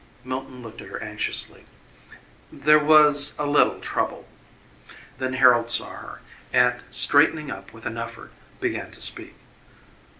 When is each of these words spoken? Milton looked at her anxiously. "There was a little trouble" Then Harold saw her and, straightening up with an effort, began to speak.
Milton 0.23 0.63
looked 0.63 0.81
at 0.81 0.87
her 0.87 0.99
anxiously. 0.99 1.65
"There 2.51 2.79
was 2.79 3.35
a 3.37 3.45
little 3.45 3.79
trouble" 3.79 4.27
Then 5.19 5.33
Harold 5.33 5.69
saw 5.69 5.91
her 5.91 6.21
and, 6.51 6.81
straightening 6.89 7.51
up 7.51 7.71
with 7.71 7.85
an 7.85 7.99
effort, 7.99 8.31
began 8.59 8.89
to 8.93 9.01
speak. 9.03 9.35